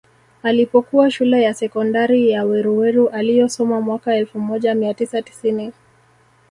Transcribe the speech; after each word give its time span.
Alipokuwa 0.43 1.11
Shule 1.11 1.41
ya 1.41 1.53
Sekondari 1.53 2.29
ya 2.31 2.45
Weruweru 2.45 3.09
aliyosoma 3.09 3.81
mwaka 3.81 4.15
elfu 4.15 4.39
moja 4.39 4.75
mia 4.75 4.93
tisa 4.93 5.21
tisini 5.21 5.73